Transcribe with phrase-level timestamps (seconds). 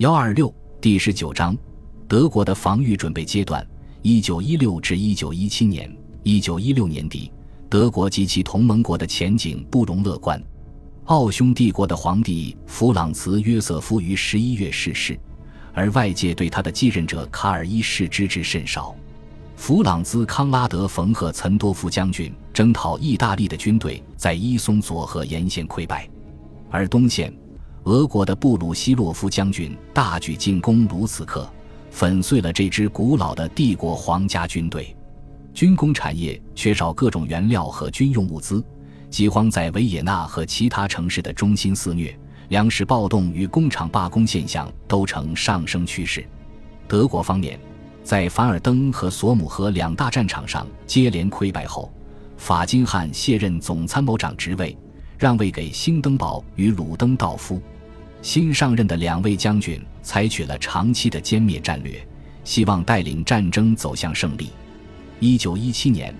[0.00, 0.50] 幺二六
[0.80, 1.54] 第十九章，
[2.08, 3.62] 德国的防御准备阶段。
[4.00, 7.30] 一九一六至一九一七年，一九一六年底，
[7.68, 10.42] 德国及其同盟国的前景不容乐观。
[11.04, 15.20] 奥匈帝国的皇帝弗朗茨·约瑟夫于十一月逝世，
[15.74, 18.96] 而外界对他的继任者卡尔一世知之甚少。
[19.54, 26.08] 弗朗兹·康拉德·冯·赫岑多夫将军征讨意大利的军队在伊松佐河沿线溃败，
[26.70, 27.30] 而东线。
[27.84, 31.50] 俄国的布鲁希洛夫将军大举进攻卢茨克，
[31.90, 34.94] 粉碎了这支古老的帝国皇家军队。
[35.54, 38.62] 军工产业缺少各种原料和军用物资，
[39.08, 42.14] 饥荒在维也纳和其他城市的中心肆虐，
[42.48, 46.22] 粮食暴动与工厂罢工现象都呈上升趋势。
[46.86, 47.58] 德国方面，
[48.04, 51.90] 在凡尔登和索姆河两大战场上接连溃败后，
[52.36, 54.76] 法金汉卸任总参谋长职位。
[55.18, 57.60] 让位给兴登堡与鲁登道夫，
[58.22, 62.06] 新上任的两位将军采取了长期的歼灭战略，
[62.44, 64.50] 希望带领战争走向胜利。
[65.18, 66.14] 一九一七年，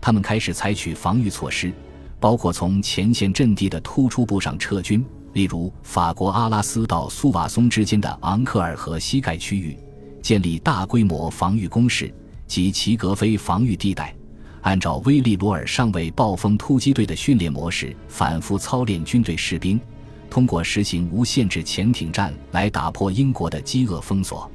[0.00, 1.72] 他们开始采取防御措施，
[2.20, 9.76] 包括从前线阵地的突出部上撤军，例如法国阿拉斯到苏瓦松之间的昂克尔和膝盖区域，
[10.20, 12.12] 建立大规模防御工事
[12.46, 14.14] 及齐格菲防御地带。
[14.60, 19.80] 按照威利罗尔上尉暴风突击队的训练模式，反复操练军队士兵，
[20.28, 24.50] 通过实行无限制潜艇战来打破英国的饥饿封锁。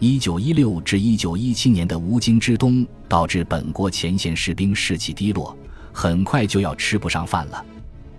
[0.00, 5.56] 一九一六至一九一七年的无精之冬导致本国前线士兵士气低落，
[5.92, 7.64] 很快就要吃不上饭了。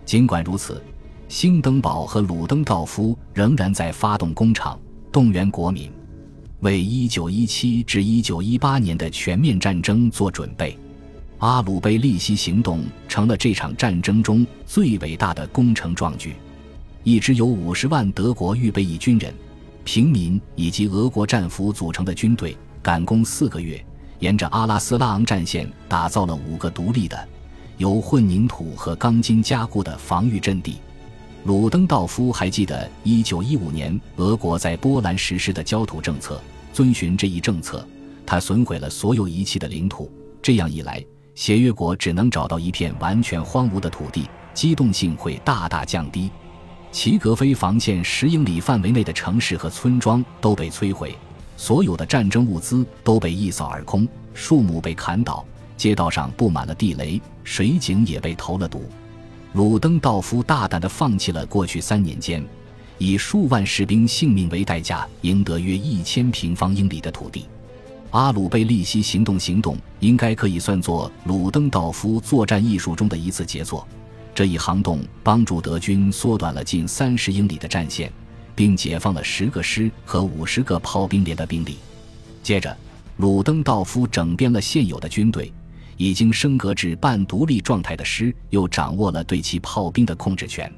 [0.06, 0.82] 尽管如此，
[1.28, 4.80] 兴登堡和鲁登道夫仍然在发动工厂，
[5.12, 5.92] 动员国民，
[6.62, 10.78] 为一九一七至一九一八年的全面战争做准备。
[11.40, 16.34] 阿鲁贝利西行动成了这场战争中最伟大的工程壮举。
[17.06, 19.32] 一支由五十万德国预备役军人、
[19.84, 23.80] 平民以及俄国战俘组成的军队，赶工四个月，
[24.18, 27.16] 沿着阿拉斯拉昂战线打造了五个独立的、
[27.78, 30.78] 由混凝土和钢筋加固的防御阵地。
[31.44, 36.42] 鲁登道夫还记得1915年俄国在波兰实施的焦土政策，
[36.74, 37.88] 遵循这一政策，
[38.26, 40.12] 他损毁了所有遗弃的领土。
[40.42, 41.06] 这样一来，
[41.36, 46.32] 协约国只能找到一片完全荒芜的土地，机动性会大大降低。
[46.96, 51.14] 齐格菲防线十英里范围内的城市和村庄都被摧毁，
[51.58, 55.46] 所有的战争物资都被一扫而空，树木被砍倒，
[55.76, 58.86] 街道上布满了地雷，水井也被投了毒。
[59.52, 62.42] 鲁登道夫大胆地放弃了过去三年间
[62.98, 67.46] 以数万士兵性命为代价赢得约一千平方英里的土地。
[68.12, 73.86] 阿鲁贝利西行动行动应该可以算作鲁登道夫作战艺术中的一次杰作。
[74.36, 78.12] 这一行动帮助德军缩短了近三十英里的战线，
[78.54, 81.78] 并解放了十个师和五十个炮兵连的兵力。
[82.44, 82.76] 接着，
[83.16, 85.54] 鲁登道夫整编了现有的军队，
[85.96, 90.70] 已经升格至半独立状态的师又掌握了对其炮兵的控制权。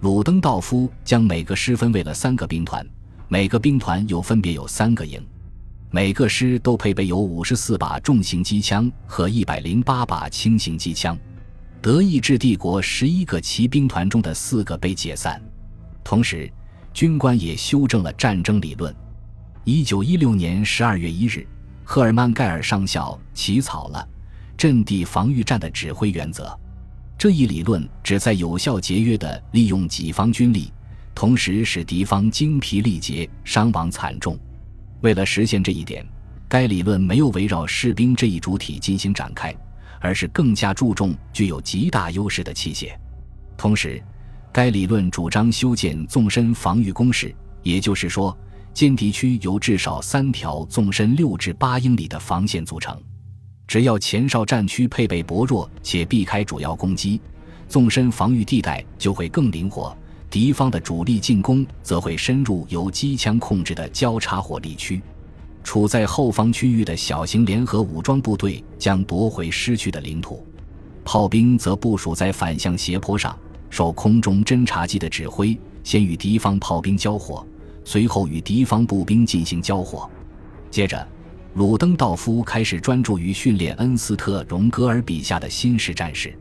[0.00, 2.84] 鲁登道夫将每个师分为了三个兵团，
[3.28, 5.22] 每个兵团又分别有三个营。
[5.90, 11.16] 每个师都配备有五十四把重型机枪和一百零八把轻型机枪。
[11.86, 15.40] 德意志帝国十一个骑兵团中的四个被解散。
[16.02, 16.52] 同时，
[16.92, 18.92] 军官也修正了战争理论。
[19.62, 21.46] 一九一六年十二月一日，
[21.84, 24.08] 赫尔曼盖尔上校起草了
[24.56, 26.58] 阵地防御战的指挥原则。
[27.16, 30.72] 这一理论旨在有效节约地利用己方军力，
[31.14, 34.36] 同时使敌方精疲力竭、伤亡惨重。
[35.02, 36.04] 为了实现这一点，
[36.48, 39.54] 该理论没有围绕士兵这一主体进行展开，
[40.00, 42.90] 而是更加注重具有极大优势的器械。
[43.56, 44.02] 同时，
[44.52, 48.36] 该理论主张修建纵深防御工事，也就是说，
[48.74, 52.96] 歼敌区由至少三条纵深六至八英里的防线组成。
[53.66, 57.20] 只要前哨战区配备薄弱且避开主要攻击，
[57.68, 59.96] 纵深防御地带就会更灵活。
[60.28, 65.00] 敌方的主力进攻则会深入由机枪控制的交叉火力区，
[65.66, 70.46] 处在后方区域的小型联合武装部队将夺回失去的领土，
[71.04, 73.36] 炮兵则部署在反向斜坡上，
[73.68, 77.44] 受空中侦察机的指挥，先与敌方炮兵交火，
[77.84, 80.08] 随后与敌方步兵进行交火。
[80.70, 81.04] 接着，
[81.54, 86.32] 鲁登道夫开始专注于训练恩斯特·荣格尔笔下的新式战士。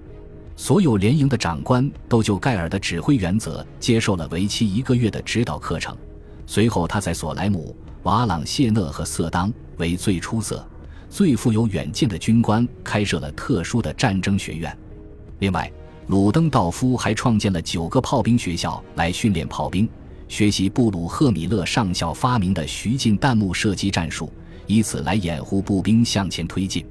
[0.56, 5.98] 所有联营的长官都就盖尔的指挥原则接受了为期一个月的指导课程。
[6.46, 7.76] 随后，他在索莱姆、
[8.06, 10.64] 瓦朗谢讷和色当为最出色、
[11.10, 14.76] 最富有远见的军官开设了特殊的战争学院。
[15.40, 15.72] 另外，
[16.06, 19.90] 鲁登道夫还创建了九个炮兵学校来训练炮兵，
[20.28, 24.32] 学习布鲁赫米勒上校发明的徐进弹幕射击战术，
[24.68, 26.86] 以此来掩护步兵向前推进。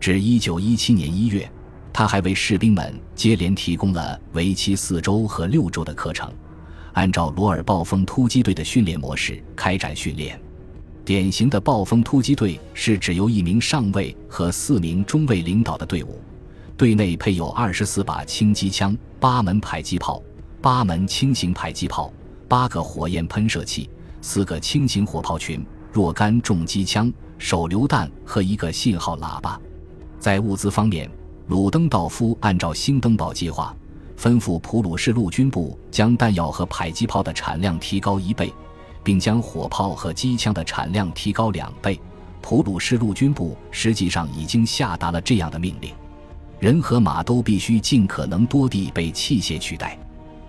[0.00, 1.46] 至一九一七年一月，
[1.92, 6.32] 他还为士兵们接连提供了为期四周和六周的课程，
[6.94, 10.40] 按照罗尔暴风突击队的训练模式开展训练。
[11.06, 16.20] 典型的暴风突击队是指由一名上尉和四名中尉领导的队伍，
[16.76, 20.20] 队内配有二十四把轻机枪、八门迫击炮、
[20.60, 22.12] 八门轻型迫击炮。
[22.48, 23.88] 八个火焰喷射器，
[24.20, 29.60] 四个轻型火炮群，若干重机枪、手榴弹和一个信号喇叭。
[30.18, 31.08] 在物资方面，
[31.46, 33.72] 鲁登道夫按照兴登堡计划，
[34.18, 38.52] 吩咐普鲁士陆军部将弹药和迫击炮的产量提高一倍，
[39.06, 42.00] 并将火炮和机枪的产量提高两倍。
[42.42, 45.92] 普鲁士陆军部实际上已经下达了这样的命令：
[46.58, 49.96] 人和马都必须尽可能多地被器械取代。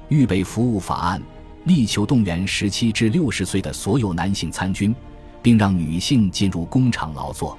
[0.09, 1.21] 预备服务法案。
[1.65, 4.95] 力求动员十七至六十岁的所有男性参军，
[5.42, 7.57] 并让女性进入工厂劳作。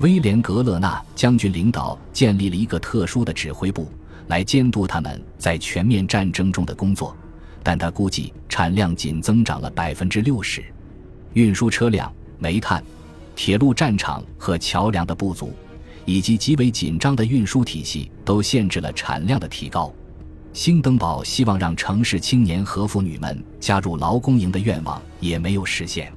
[0.00, 3.86] 威廉·格勒纳将军领导建立了一个特殊的指挥部，
[4.26, 7.16] 来监督他们在全面战争中的工作。
[7.66, 10.64] 但他估计产量仅增长了百分之六十。
[11.32, 12.80] 运输车辆、煤炭、
[13.34, 15.52] 铁路战场和桥梁的不足，
[16.04, 19.92] 以及极为紧张的运输体系，都限制了产量的提高。
[20.52, 26.12] 兴登堡希望让城市青年和妇女们加入劳工营的愿望也没有实现，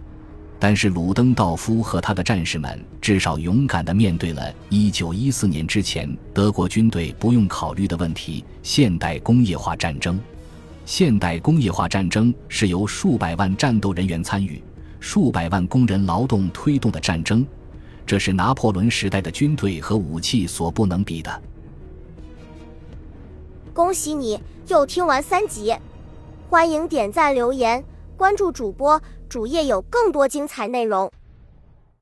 [0.60, 10.20] 但是鲁登道夫和他的战士们至少勇敢地面对了1914年之前德国军队不用考虑的问题——现代工业化战争。
[10.90, 14.60] 现代工业化战争是由数百万战斗人员参与、
[15.00, 17.46] 数百万工人劳动推动的战争，
[18.08, 21.42] 这是拿破仑时代的军队和武器所不能比的。
[23.72, 25.76] 恭喜你又听完三集，
[26.50, 27.86] 欢迎点赞、留言、
[28.18, 29.00] 关注主播，
[29.30, 31.12] 主页有更多精彩内容。